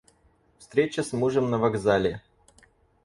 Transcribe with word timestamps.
Встреча 0.57 1.03
с 1.03 1.13
мужем 1.13 1.51
на 1.51 1.59
вокзале. 1.59 2.23